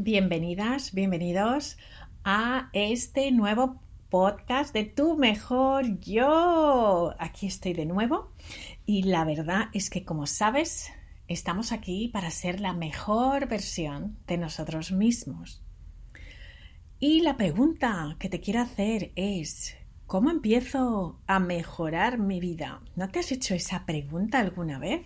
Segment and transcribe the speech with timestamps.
[0.00, 1.76] Bienvenidas, bienvenidos
[2.22, 7.16] a este nuevo podcast de Tu Mejor Yo.
[7.18, 8.30] Aquí estoy de nuevo
[8.86, 10.92] y la verdad es que como sabes,
[11.26, 15.64] estamos aquí para ser la mejor versión de nosotros mismos.
[17.00, 19.76] Y la pregunta que te quiero hacer es,
[20.06, 22.82] ¿cómo empiezo a mejorar mi vida?
[22.94, 25.04] ¿No te has hecho esa pregunta alguna vez?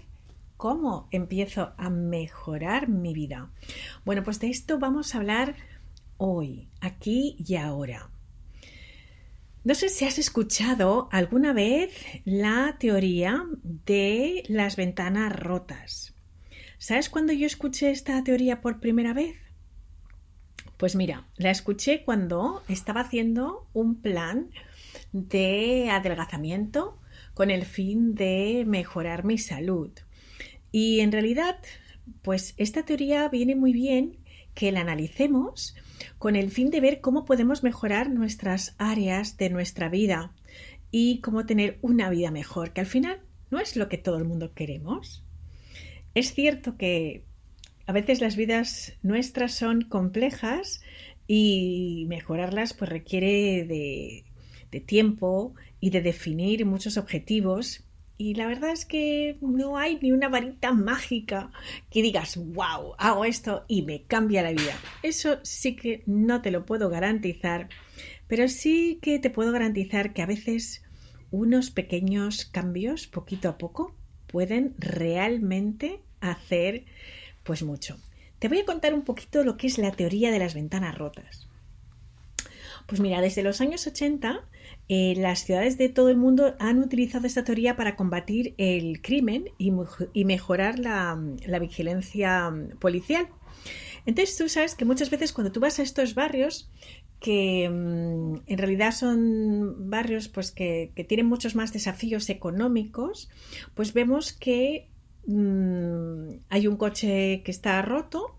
[0.63, 3.51] ¿Cómo empiezo a mejorar mi vida?
[4.05, 5.57] Bueno, pues de esto vamos a hablar
[6.19, 8.13] hoy, aquí y ahora.
[9.65, 11.93] No sé si has escuchado alguna vez
[12.25, 16.15] la teoría de las ventanas rotas.
[16.79, 19.35] ¿Sabes cuándo yo escuché esta teoría por primera vez?
[20.77, 24.51] Pues mira, la escuché cuando estaba haciendo un plan
[25.11, 27.01] de adelgazamiento
[27.35, 29.91] con el fin de mejorar mi salud.
[30.73, 31.59] Y en realidad,
[32.23, 34.17] pues esta teoría viene muy bien
[34.55, 35.77] que la analicemos
[36.19, 40.33] con el fin de ver cómo podemos mejorar nuestras áreas de nuestra vida
[40.91, 44.25] y cómo tener una vida mejor, que al final no es lo que todo el
[44.25, 45.23] mundo queremos.
[46.15, 47.25] Es cierto que
[47.87, 50.81] a veces las vidas nuestras son complejas
[51.27, 54.25] y mejorarlas pues requiere de,
[54.71, 57.85] de tiempo y de definir muchos objetivos
[58.23, 61.51] y la verdad es que no hay ni una varita mágica
[61.91, 64.79] que digas, wow, hago esto y me cambia la vida.
[65.03, 67.69] Eso sí que no te lo puedo garantizar,
[68.29, 70.85] pero sí que te puedo garantizar que a veces
[71.33, 73.97] unos pequeños cambios, poquito a poco,
[74.29, 76.85] pueden realmente hacer
[77.43, 77.99] pues mucho.
[78.39, 81.49] Te voy a contar un poquito lo que es la teoría de las ventanas rotas.
[82.87, 84.49] Pues mira, desde los años 80
[84.89, 89.47] eh, las ciudades de todo el mundo han utilizado esta teoría para combatir el crimen
[89.59, 89.73] y,
[90.25, 91.19] mejorar la,
[91.61, 93.29] vigilancia policial.
[94.05, 96.71] Entonces tú sabes que muchas veces cuando tú vas a estos barrios,
[97.21, 103.31] que mm, en realidad son barrios pues, que, tienen muchos más desafíos económicos,
[103.75, 104.89] pues vemos que
[105.27, 108.37] mm, hay un coche que está roto,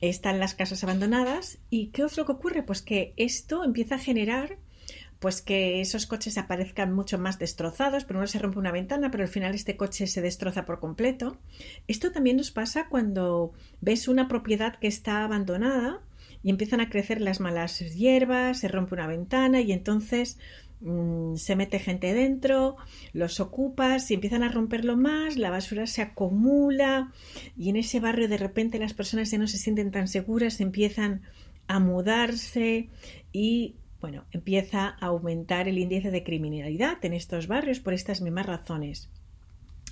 [0.00, 2.62] están las casas abandonadas y ¿qué es lo que ocurre?
[2.62, 4.58] Pues que esto empieza a generar
[5.22, 9.22] pues que esos coches aparezcan mucho más destrozados, pero no se rompe una ventana, pero
[9.22, 11.38] al final este coche se destroza por completo.
[11.86, 16.00] Esto también nos pasa cuando ves una propiedad que está abandonada
[16.42, 20.38] y empiezan a crecer las malas hierbas, se rompe una ventana y entonces
[20.80, 22.76] mm, se mete gente dentro,
[23.12, 27.12] los ocupas y empiezan a romperlo más, la basura se acumula
[27.56, 31.22] y en ese barrio de repente las personas ya no se sienten tan seguras, empiezan
[31.68, 32.88] a mudarse
[33.32, 38.46] y bueno, empieza a aumentar el índice de criminalidad en estos barrios por estas mismas
[38.46, 39.08] razones.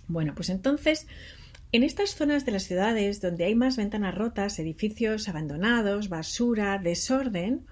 [0.09, 1.07] Bueno, pues entonces,
[1.71, 7.67] en estas zonas de las ciudades donde hay más ventanas rotas, edificios abandonados, basura, desorden,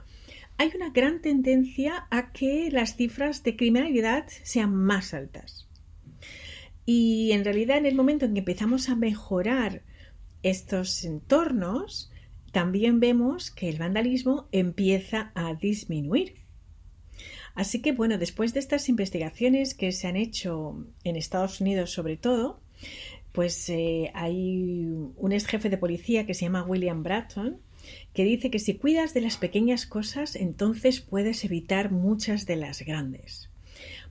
[0.58, 5.68] hay una gran tendencia a que las cifras de criminalidad sean más altas.
[6.86, 9.82] Y en realidad en el momento en que empezamos a mejorar
[10.44, 12.12] estos entornos,
[12.52, 16.36] también vemos que el vandalismo empieza a disminuir.
[17.54, 22.16] Así que bueno, después de estas investigaciones que se han hecho en Estados Unidos sobre
[22.16, 22.60] todo,
[23.32, 24.86] pues eh, hay
[25.16, 27.60] un ex jefe de policía que se llama William Bratton
[28.12, 32.82] que dice que si cuidas de las pequeñas cosas, entonces puedes evitar muchas de las
[32.82, 33.50] grandes.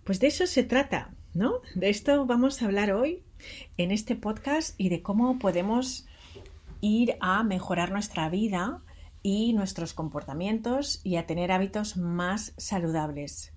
[0.03, 1.61] Pues de eso se trata, ¿no?
[1.75, 3.21] De esto vamos a hablar hoy
[3.77, 6.06] en este podcast y de cómo podemos
[6.87, 8.81] ir a mejorar nuestra vida
[9.21, 13.53] y nuestros comportamientos y a tener hábitos más saludables.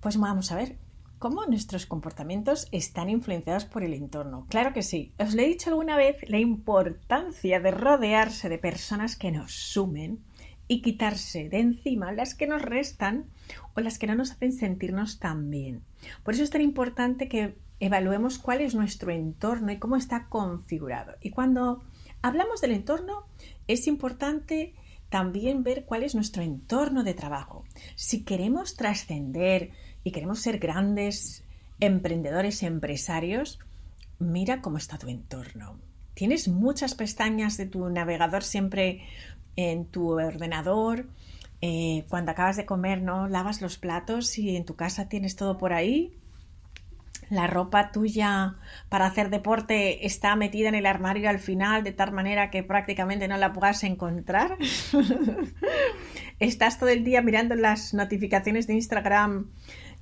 [0.00, 0.78] Pues vamos a ver,
[1.18, 4.46] ¿cómo nuestros comportamientos están influenciados por el entorno?
[4.48, 5.12] Claro que sí.
[5.18, 10.20] Os le he dicho alguna vez la importancia de rodearse de personas que nos sumen
[10.68, 13.26] y quitarse de encima las que nos restan
[13.74, 15.82] o las que no nos hacen sentirnos tan bien.
[16.24, 21.14] Por eso es tan importante que evaluemos cuál es nuestro entorno y cómo está configurado.
[21.20, 21.82] Y cuando
[22.22, 23.26] hablamos del entorno,
[23.68, 24.74] es importante
[25.10, 27.64] también ver cuál es nuestro entorno de trabajo.
[27.96, 29.70] Si queremos trascender
[30.04, 31.44] y queremos ser grandes
[31.80, 33.58] emprendedores, empresarios,
[34.18, 35.78] mira cómo está tu entorno.
[36.14, 39.02] Tienes muchas pestañas de tu navegador siempre
[39.56, 41.08] en tu ordenador.
[41.60, 43.28] Eh, cuando acabas de comer, ¿no?
[43.28, 46.14] Lavas los platos y en tu casa tienes todo por ahí
[47.32, 48.56] la ropa tuya
[48.90, 53.26] para hacer deporte está metida en el armario al final de tal manera que prácticamente
[53.26, 54.58] no la puedas encontrar.
[56.38, 59.50] Estás todo el día mirando las notificaciones de Instagram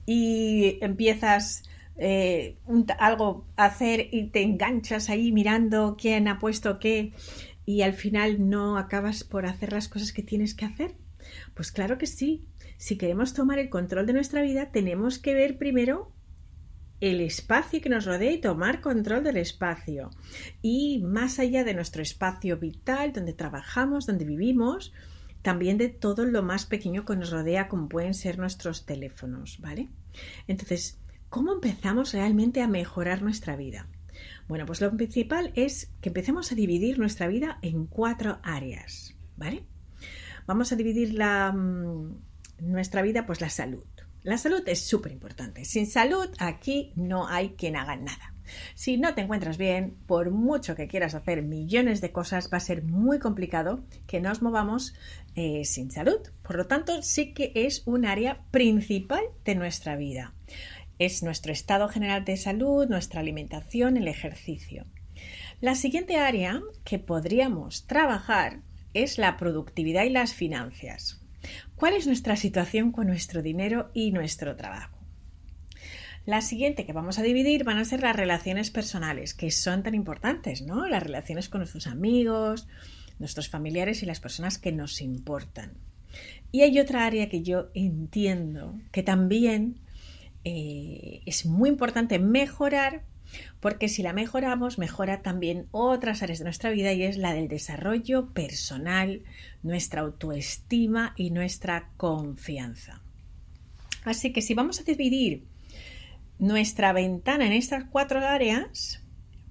[0.06, 1.62] y empiezas
[1.96, 2.58] eh,
[2.98, 7.12] algo a hacer y te enganchas ahí mirando quién ha puesto qué
[7.64, 10.96] y al final no acabas por hacer las cosas que tienes que hacer?
[11.54, 12.48] Pues claro que sí.
[12.76, 16.10] Si queremos tomar el control de nuestra vida, tenemos que ver primero
[17.00, 20.10] el espacio que nos rodea y tomar control del espacio.
[20.62, 24.92] Y más allá de nuestro espacio vital, donde trabajamos, donde vivimos,
[25.42, 29.88] también de todo lo más pequeño que nos rodea, como pueden ser nuestros teléfonos, ¿vale?
[30.46, 30.98] Entonces,
[31.28, 33.88] ¿cómo empezamos realmente a mejorar nuestra vida?
[34.48, 39.64] Bueno, pues lo principal es que empecemos a dividir nuestra vida en cuatro áreas, ¿vale?
[40.46, 42.16] Vamos a dividir la, mm,
[42.60, 43.84] nuestra vida, pues la salud.
[44.22, 45.64] La salud es súper importante.
[45.64, 48.34] Sin salud aquí no hay quien haga nada.
[48.74, 52.60] Si no te encuentras bien, por mucho que quieras hacer millones de cosas, va a
[52.60, 54.94] ser muy complicado que nos movamos
[55.36, 56.20] eh, sin salud.
[56.42, 60.34] Por lo tanto, sí que es un área principal de nuestra vida.
[60.98, 64.84] Es nuestro estado general de salud, nuestra alimentación, el ejercicio.
[65.60, 68.60] La siguiente área que podríamos trabajar
[68.92, 71.19] es la productividad y las finanzas.
[71.76, 74.98] ¿Cuál es nuestra situación con nuestro dinero y nuestro trabajo?
[76.26, 79.94] La siguiente que vamos a dividir van a ser las relaciones personales, que son tan
[79.94, 80.86] importantes, ¿no?
[80.86, 82.68] Las relaciones con nuestros amigos,
[83.18, 85.72] nuestros familiares y las personas que nos importan.
[86.52, 89.80] Y hay otra área que yo entiendo que también
[90.44, 93.04] eh, es muy importante mejorar,
[93.60, 97.48] porque si la mejoramos, mejora también otras áreas de nuestra vida y es la del
[97.48, 99.22] desarrollo personal,
[99.62, 103.02] nuestra autoestima y nuestra confianza.
[104.04, 105.44] Así que si vamos a dividir
[106.38, 109.02] nuestra ventana en estas cuatro áreas,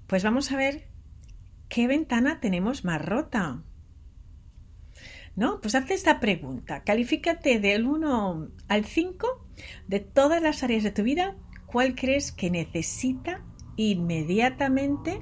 [0.08, 0.88] pues vamos a ver
[1.68, 3.62] qué ventana tenemos más rota.
[5.36, 5.60] ¿No?
[5.60, 6.82] Pues haz esta pregunta.
[6.82, 9.46] Califícate del 1 al 5
[9.86, 11.36] de todas las áreas de tu vida.
[11.66, 13.40] ¿Cuál crees que necesita
[13.88, 15.20] inmediatamente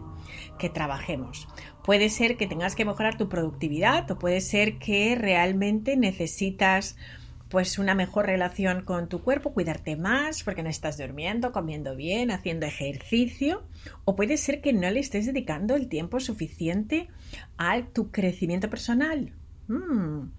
[0.58, 1.48] que trabajemos.
[1.84, 6.96] Puede ser que tengas que mejorar tu productividad o puede ser que realmente necesitas
[7.48, 12.30] pues una mejor relación con tu cuerpo, cuidarte más porque no estás durmiendo, comiendo bien,
[12.30, 13.62] haciendo ejercicio
[14.04, 17.08] o puede ser que no le estés dedicando el tiempo suficiente
[17.56, 19.32] a tu crecimiento personal.
[19.68, 20.30] Mm.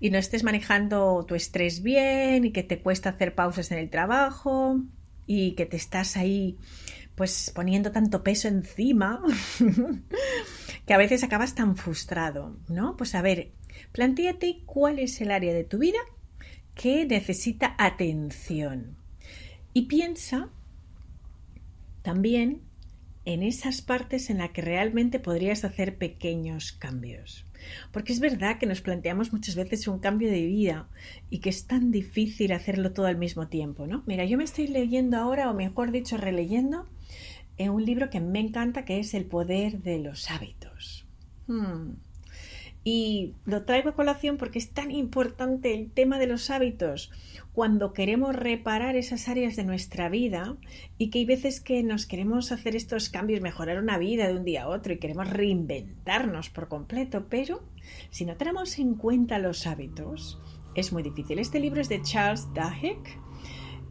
[0.00, 3.90] Y no estés manejando tu estrés bien y que te cuesta hacer pausas en el
[3.90, 4.80] trabajo
[5.26, 6.56] y que te estás ahí
[7.16, 9.22] pues poniendo tanto peso encima
[10.86, 12.96] que a veces acabas tan frustrado, ¿no?
[12.96, 13.52] Pues a ver,
[13.92, 15.98] planteate cuál es el área de tu vida
[16.74, 18.96] que necesita atención.
[19.72, 20.50] Y piensa
[22.02, 22.62] también
[23.24, 27.44] en esas partes en las que realmente podrías hacer pequeños cambios.
[27.90, 30.88] Porque es verdad que nos planteamos muchas veces un cambio de vida
[31.30, 34.04] y que es tan difícil hacerlo todo al mismo tiempo, ¿no?
[34.06, 36.86] Mira, yo me estoy leyendo ahora, o mejor dicho, releyendo,
[37.58, 41.06] en un libro que me encanta que es El poder de los hábitos.
[41.46, 41.94] Hmm.
[42.84, 47.10] Y lo traigo a colación porque es tan importante el tema de los hábitos
[47.52, 50.56] cuando queremos reparar esas áreas de nuestra vida
[50.96, 54.44] y que hay veces que nos queremos hacer estos cambios, mejorar una vida de un
[54.44, 57.60] día a otro y queremos reinventarnos por completo, pero
[58.10, 60.38] si no tenemos en cuenta los hábitos,
[60.76, 61.40] es muy difícil.
[61.40, 63.02] Este libro es de Charles Duhigg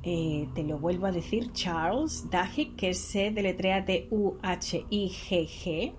[0.07, 5.93] eh, te lo vuelvo a decir, Charles Duhigg, que se deletrea de U-H-I-G-G,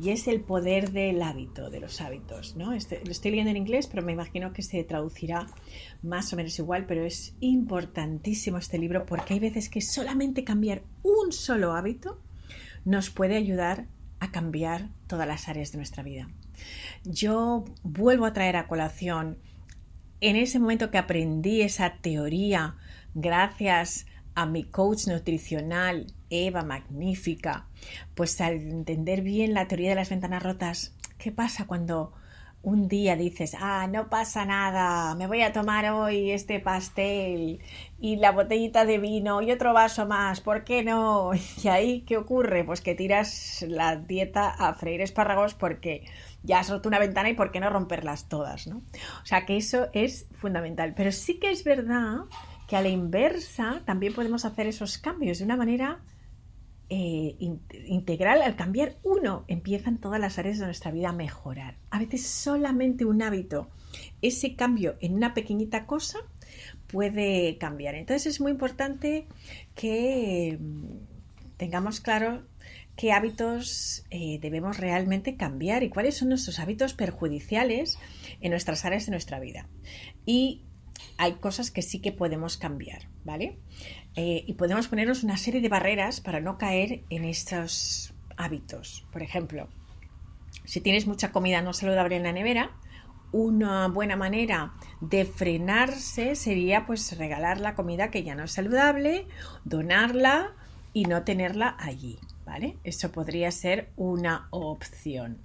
[0.00, 2.54] y es el poder del hábito, de los hábitos.
[2.54, 2.72] ¿no?
[2.72, 5.48] Este, lo estoy leyendo en inglés, pero me imagino que se traducirá
[6.02, 10.84] más o menos igual, pero es importantísimo este libro porque hay veces que solamente cambiar
[11.02, 12.22] un solo hábito
[12.84, 13.88] nos puede ayudar
[14.20, 16.30] a cambiar todas las áreas de nuestra vida.
[17.02, 19.38] Yo vuelvo a traer a colación
[20.20, 22.76] en ese momento que aprendí esa teoría
[23.20, 27.66] gracias a mi coach nutricional, Eva Magnífica,
[28.14, 32.12] pues al entender bien la teoría de las ventanas rotas, ¿qué pasa cuando
[32.62, 37.60] un día dices, ah, no pasa nada, me voy a tomar hoy este pastel
[37.98, 41.30] y la botellita de vino y otro vaso más, ¿por qué no?
[41.62, 42.64] Y ahí, ¿qué ocurre?
[42.64, 46.04] Pues que tiras la dieta a freír espárragos porque
[46.42, 48.82] ya has roto una ventana y por qué no romperlas todas, ¿no?
[49.22, 50.94] O sea que eso es fundamental.
[50.96, 52.18] Pero sí que es verdad
[52.68, 56.00] que a la inversa también podemos hacer esos cambios de una manera
[56.90, 57.34] eh,
[57.86, 58.42] integral.
[58.42, 61.76] Al cambiar uno, empiezan todas las áreas de nuestra vida a mejorar.
[61.90, 63.70] A veces solamente un hábito,
[64.20, 66.18] ese cambio en una pequeñita cosa
[66.88, 67.94] puede cambiar.
[67.94, 69.26] Entonces es muy importante
[69.74, 72.42] que mm, tengamos claro
[72.96, 77.98] qué hábitos eh, debemos realmente cambiar y cuáles son nuestros hábitos perjudiciales
[78.42, 79.68] en nuestras áreas de nuestra vida.
[80.26, 80.64] Y
[81.16, 83.58] hay cosas que sí que podemos cambiar, ¿vale?
[84.16, 89.06] Eh, y podemos ponernos una serie de barreras para no caer en estos hábitos.
[89.12, 89.68] Por ejemplo,
[90.64, 92.70] Si tienes mucha comida no saludable en la nevera,
[93.32, 99.26] una buena manera de frenarse sería pues regalar la comida que ya no es saludable,
[99.64, 100.52] donarla
[100.92, 102.76] y no tenerla allí, ¿vale?
[102.84, 105.38] Eso podría ser una opción.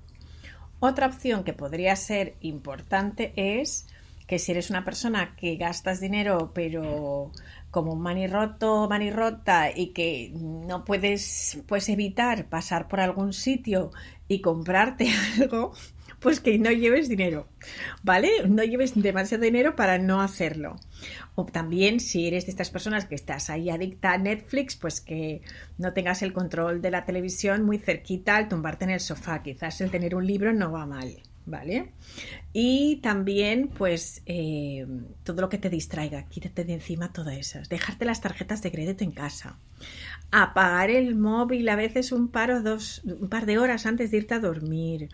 [0.79, 3.88] Otra opción que podría ser importante es
[4.34, 7.32] que si eres una persona que gastas dinero pero
[7.70, 13.92] como manirroto, manirrota y que no puedes pues evitar pasar por algún sitio
[14.28, 15.08] y comprarte
[15.40, 15.74] algo,
[16.20, 17.48] pues que no lleves dinero,
[18.02, 18.48] ¿vale?
[18.48, 20.78] No lleves demasiado dinero para no hacerlo.
[21.36, 25.44] O también si eres de estas personas que estás ahí adicta a Netflix, pues que
[25.78, 29.44] no tengas el control de la televisión muy cerquita al tumbarte en el sofá.
[29.44, 31.22] Quizás el tener un libro no va mal.
[31.45, 31.91] ¿Vale?
[32.53, 34.88] Y también, pues, eh,
[35.23, 37.67] todo lo que te distraiga, quítate de encima todas esas.
[37.67, 39.57] Dejarte las tarjetas de crédito en casa.
[40.31, 44.17] Apagar el móvil a veces un par o dos, un par de horas antes de
[44.17, 45.09] irte a dormir.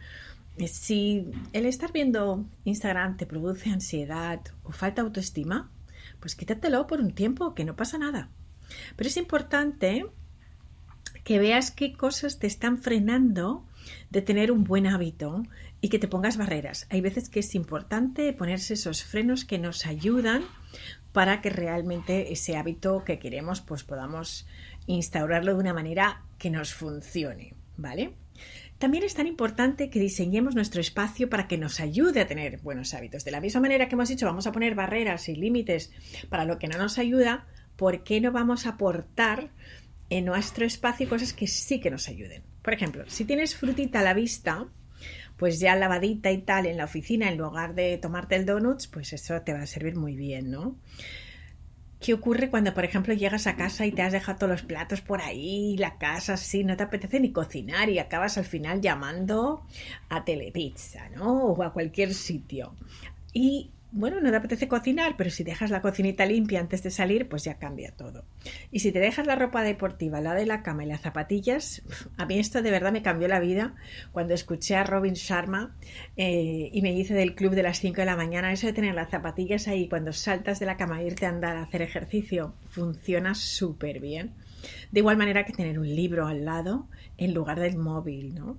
[0.67, 5.71] Si el estar viendo Instagram te produce ansiedad o falta autoestima,
[6.19, 8.29] pues quítatelo por un tiempo, que no pasa nada.
[8.95, 10.05] Pero es importante
[11.23, 13.65] que veas qué cosas te están frenando
[14.09, 15.43] de tener un buen hábito
[15.81, 16.87] y que te pongas barreras.
[16.89, 20.43] Hay veces que es importante ponerse esos frenos que nos ayudan
[21.11, 24.47] para que realmente ese hábito que queremos pues podamos
[24.87, 28.13] instaurarlo de una manera que nos funcione, ¿vale?
[28.77, 32.93] También es tan importante que diseñemos nuestro espacio para que nos ayude a tener buenos
[32.93, 33.25] hábitos.
[33.25, 35.91] De la misma manera que hemos dicho, vamos a poner barreras y límites
[36.29, 37.45] para lo que no nos ayuda,
[37.75, 39.51] ¿por qué no vamos a aportar
[40.09, 42.43] en nuestro espacio cosas que sí que nos ayuden?
[42.61, 44.67] Por ejemplo, si tienes frutita a la vista,
[45.39, 49.13] pues ya lavadita y tal en la oficina, en lugar de tomarte el donuts, pues
[49.13, 50.75] eso te va a servir muy bien, ¿no?
[52.01, 55.21] ¿Qué ocurre cuando, por ejemplo, llegas a casa y te has dejado los platos por
[55.21, 59.65] ahí, la casa así, no te apetece ni cocinar y acabas al final llamando
[60.09, 61.45] a Telepizza, ¿no?
[61.45, 62.75] O a cualquier sitio.
[63.33, 67.27] Y bueno, no te apetece cocinar, pero si dejas la cocinita limpia antes de salir,
[67.27, 68.23] pues ya cambia todo.
[68.71, 71.81] Y si te dejas la ropa deportiva, la de la cama y las zapatillas,
[72.17, 73.75] a mí esto de verdad me cambió la vida
[74.11, 75.75] cuando escuché a Robin Sharma
[76.17, 78.93] eh, y me dice del club de las 5 de la mañana, eso de tener
[78.93, 82.53] las zapatillas ahí cuando saltas de la cama e irte a andar a hacer ejercicio,
[82.69, 84.33] funciona súper bien.
[84.91, 88.57] De igual manera que tener un libro al lado en lugar del móvil, ¿no?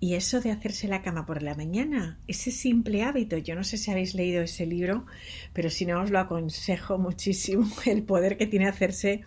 [0.00, 3.76] Y eso de hacerse la cama por la mañana, ese simple hábito, yo no sé
[3.76, 5.06] si habéis leído ese libro,
[5.52, 9.22] pero si no os lo aconsejo muchísimo, el poder que tiene hacerse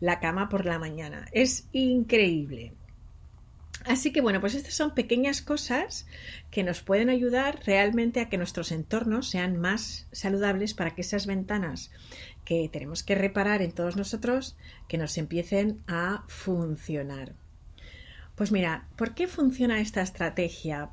[0.00, 1.26] la cama por la mañana.
[1.32, 2.72] Es increíble.
[3.84, 6.06] Así que bueno, pues estas son pequeñas cosas
[6.50, 11.26] que nos pueden ayudar realmente a que nuestros entornos sean más saludables para que esas
[11.26, 11.90] ventanas
[12.44, 14.56] que tenemos que reparar en todos nosotros,
[14.88, 17.34] que nos empiecen a funcionar.
[18.34, 20.90] Pues mira, ¿por qué funciona esta estrategia?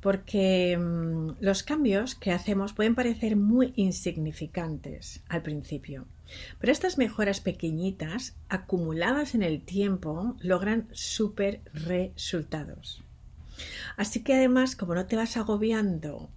[0.00, 6.06] Porque mm, los cambios que hacemos pueden parecer muy insignificantes al principio,
[6.60, 13.02] pero estas mejoras pequeñitas, acumuladas en el tiempo, logran súper resultados.
[13.96, 16.30] Así que además, como no te vas agobiando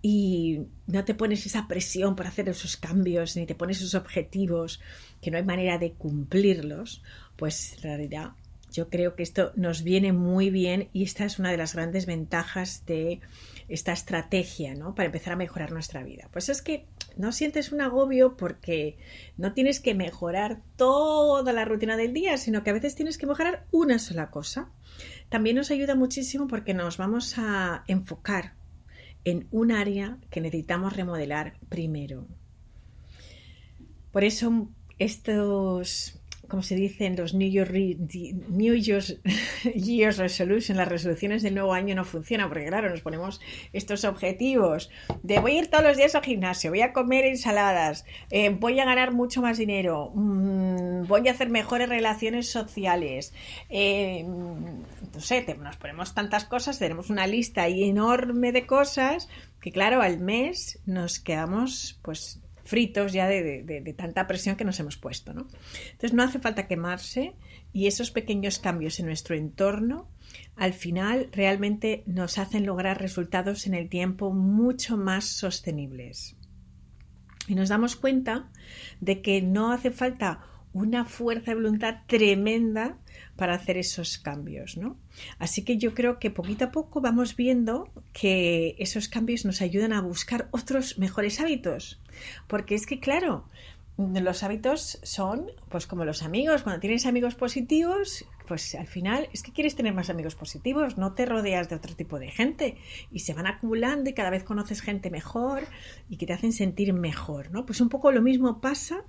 [0.00, 4.80] y no te pones esa presión para hacer esos cambios, ni te pones esos objetivos
[5.20, 7.02] que no hay manera de cumplirlos,
[7.36, 8.32] pues en realidad
[8.72, 12.06] yo creo que esto nos viene muy bien y esta es una de las grandes
[12.06, 13.20] ventajas de
[13.68, 14.94] esta estrategia, ¿no?
[14.94, 16.28] Para empezar a mejorar nuestra vida.
[16.32, 16.86] Pues es que
[17.16, 18.96] no sientes un agobio porque
[19.36, 23.26] no tienes que mejorar toda la rutina del día, sino que a veces tienes que
[23.26, 24.70] mejorar una sola cosa.
[25.28, 28.54] También nos ayuda muchísimo porque nos vamos a enfocar
[29.24, 32.26] en un área que necesitamos remodelar primero.
[34.10, 36.21] Por eso estos
[36.52, 37.64] como se dice en los New,
[38.50, 39.16] New Year's,
[39.74, 43.40] Year's Resolution, las resoluciones del nuevo año no funcionan, porque claro, nos ponemos
[43.72, 44.90] estos objetivos
[45.22, 48.78] de voy a ir todos los días al gimnasio, voy a comer ensaladas, eh, voy
[48.80, 53.32] a ganar mucho más dinero, mm, voy a hacer mejores relaciones sociales,
[53.70, 59.26] eh, no sé, nos ponemos tantas cosas, tenemos una lista enorme de cosas
[59.62, 64.96] que claro, al mes nos quedamos pues fritos ya de, tanta presión que nos hemos
[64.96, 65.32] puesto.
[65.32, 65.46] ¿no?
[65.84, 67.34] Entonces no hace falta quemarse
[67.72, 70.08] y esos pequeños cambios en nuestro entorno
[70.56, 76.36] al final realmente nos hacen lograr resultados en el tiempo mucho más sostenibles.
[77.48, 78.50] Y nos damos cuenta
[79.00, 82.98] de que no hace falta una fuerza de voluntad tremenda
[83.42, 84.96] para hacer esos cambios, ¿no?
[85.40, 89.92] Así que yo creo que poquito a poco vamos viendo que esos cambios nos ayudan
[89.92, 92.00] a buscar otros mejores hábitos,
[92.46, 93.48] porque es que claro,
[93.96, 99.42] los hábitos son pues como los amigos, cuando tienes amigos positivos, pues al final es
[99.42, 102.76] que quieres tener más amigos positivos, no te rodeas de otro tipo de gente
[103.10, 105.64] y se van acumulando y cada vez conoces gente mejor
[106.08, 107.66] y que te hacen sentir mejor, ¿no?
[107.66, 109.02] Pues un poco lo mismo pasa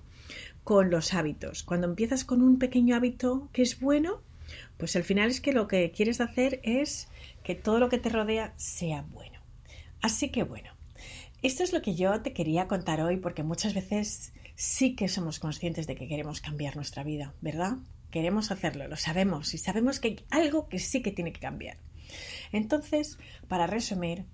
[0.64, 1.64] con los hábitos.
[1.64, 4.22] Cuando empiezas con un pequeño hábito que es bueno,
[4.78, 7.08] pues al final es que lo que quieres hacer es
[7.44, 9.40] que todo lo que te rodea sea bueno.
[10.02, 10.72] Así que bueno,
[11.42, 15.40] esto es lo que yo te quería contar hoy porque muchas veces sí que somos
[15.40, 17.78] conscientes de que queremos cambiar nuestra vida, ¿verdad?
[18.12, 21.78] Queremos hacerlo, lo sabemos y sabemos que hay algo que sí que tiene que cambiar.
[22.52, 23.18] Entonces,
[23.48, 24.26] para resumir,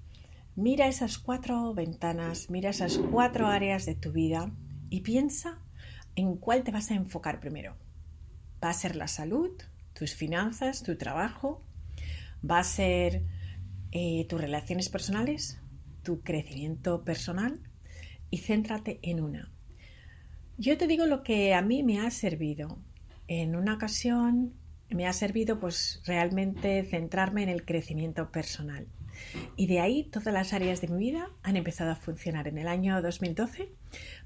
[0.55, 4.51] mira esas cuatro ventanas, mira esas cuatro áreas de tu vida
[4.89, 5.59] y piensa
[6.19, 7.75] en cuál te vas a enfocar primero.
[8.63, 9.51] ¿Va a ser la salud,
[9.93, 11.63] tus finanzas, tu trabajo?
[12.47, 13.23] ¿Va a ser
[13.91, 15.59] eh, tus relaciones personales,
[16.03, 17.61] tu crecimiento personal?
[18.29, 19.51] Y céntrate en una.
[20.57, 22.79] Yo te digo lo que a mí me ha servido.
[23.27, 24.53] En una ocasión
[24.89, 28.88] me ha servido pues realmente centrarme en el crecimiento personal.
[29.55, 32.47] Y de ahí todas las áreas de mi vida han empezado a funcionar.
[32.47, 33.69] En el año 2012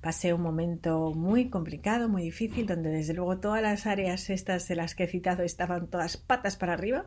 [0.01, 4.75] pasé un momento muy complicado, muy difícil, donde desde luego todas las áreas estas de
[4.75, 7.05] las que he citado estaban todas patas para arriba.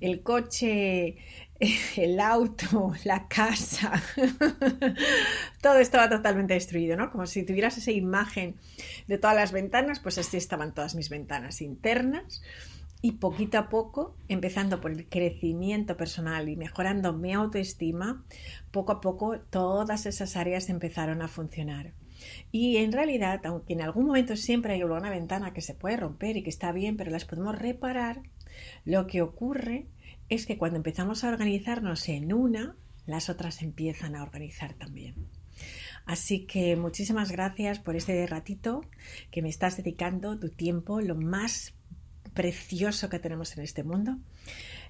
[0.00, 1.16] El coche,
[1.96, 4.02] el auto, la casa,
[5.62, 7.10] todo estaba totalmente destruido, ¿no?
[7.10, 8.54] Como si tuvieras esa imagen
[9.06, 12.42] de todas las ventanas, pues así estaban todas mis ventanas internas
[13.00, 18.24] y poquito a poco, empezando por el crecimiento personal y mejorando mi autoestima,
[18.70, 21.92] poco a poco todas esas áreas empezaron a funcionar.
[22.50, 26.36] Y en realidad, aunque en algún momento siempre hay una ventana que se puede romper
[26.36, 28.22] y que está bien, pero las podemos reparar,
[28.84, 29.86] lo que ocurre
[30.28, 32.74] es que cuando empezamos a organizarnos en una,
[33.06, 35.14] las otras empiezan a organizar también.
[36.04, 38.80] Así que muchísimas gracias por este ratito
[39.30, 41.74] que me estás dedicando tu tiempo, lo más
[42.38, 44.16] precioso que tenemos en este mundo.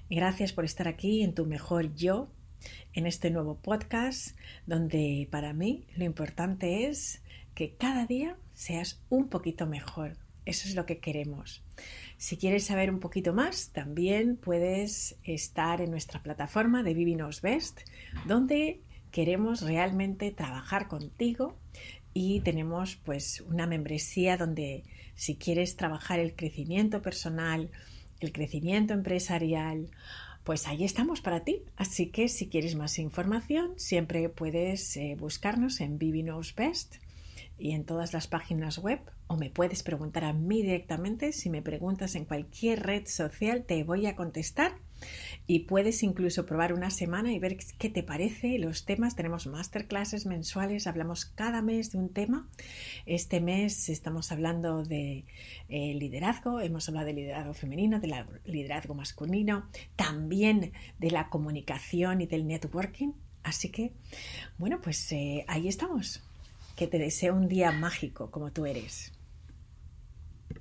[0.07, 2.27] Gracias por estar aquí en tu mejor yo,
[2.93, 4.37] en este nuevo podcast,
[4.67, 7.23] donde para mí lo importante es
[7.55, 10.15] que cada día seas un poquito mejor.
[10.45, 11.63] Eso es lo que queremos.
[12.17, 17.79] Si quieres saber un poquito más, también puedes estar en nuestra plataforma de Vivinos Best,
[18.27, 21.57] donde queremos realmente trabajar contigo
[22.13, 24.83] y tenemos pues una membresía donde
[25.19, 27.71] si quieres trabajar el crecimiento personal,
[28.21, 29.91] el crecimiento empresarial,
[30.45, 31.63] pues ahí estamos para ti.
[31.75, 36.95] Así que si quieres más información, siempre puedes eh, buscarnos en Vivinos Best
[37.57, 41.33] y en todas las páginas web o me puedes preguntar a mí directamente.
[41.33, 44.77] Si me preguntas en cualquier red social, te voy a contestar
[45.47, 49.15] y puedes incluso probar una semana y ver qué te parece los temas.
[49.15, 52.47] Tenemos masterclasses mensuales, hablamos cada mes de un tema.
[53.05, 55.25] Este mes estamos hablando de
[55.69, 62.27] eh, liderazgo, hemos hablado de liderazgo femenino, de liderazgo masculino, también de la comunicación y
[62.27, 63.13] del networking.
[63.43, 63.93] Así que,
[64.57, 66.21] bueno, pues eh, ahí estamos
[66.75, 69.11] que te deseo un día mágico como tú eres.